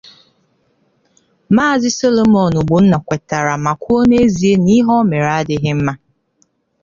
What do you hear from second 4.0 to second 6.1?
n'ezie na ihe o mere adịghị mma